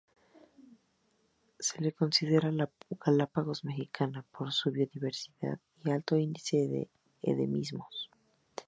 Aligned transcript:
Se 1.59 1.79
le 1.79 1.91
considera 1.91 2.51
la 2.51 2.67
Galápagos 3.05 3.63
mexicana 3.63 4.25
por 4.35 4.51
su 4.51 4.71
biodiversidad 4.71 5.59
y 5.85 5.91
alto 5.91 6.17
índice 6.17 6.57
de 6.67 6.89
endemismos. 7.21 8.09